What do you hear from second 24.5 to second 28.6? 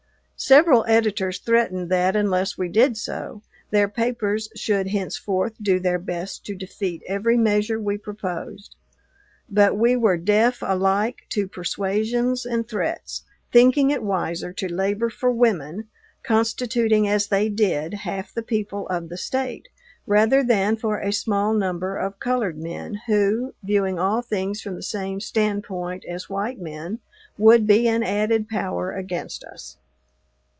from the same standpoint as white men, would be an added